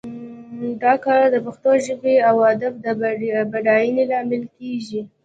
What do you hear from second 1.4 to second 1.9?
پښتو